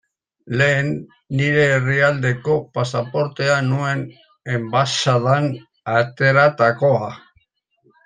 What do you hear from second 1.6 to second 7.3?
herrialdeko pasaportea nuen, enbaxadan ateratakoa.